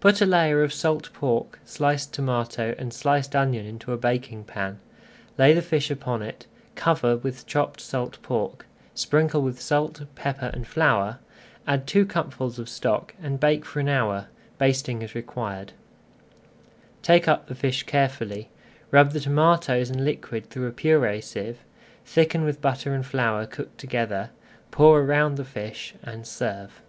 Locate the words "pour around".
24.70-25.36